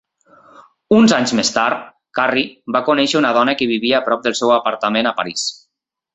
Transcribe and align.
Uns 0.99 1.11
anys 1.17 1.33
més 1.39 1.51
tard, 1.57 1.83
Carrier 2.19 2.45
va 2.77 2.81
conèixer 2.89 3.19
una 3.21 3.35
dona 3.39 3.55
que 3.61 3.69
vivia 3.75 3.99
a 3.99 4.01
prop 4.09 4.25
del 4.27 4.39
seu 4.41 4.55
apartament 4.57 5.13
a 5.13 5.15
París. 5.21 5.47